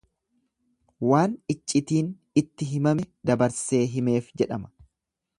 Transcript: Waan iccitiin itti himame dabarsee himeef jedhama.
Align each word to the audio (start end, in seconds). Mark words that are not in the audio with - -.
Waan 1.09 1.35
iccitiin 1.53 2.09
itti 2.43 2.69
himame 2.71 3.05
dabarsee 3.31 3.83
himeef 3.97 4.33
jedhama. 4.43 4.73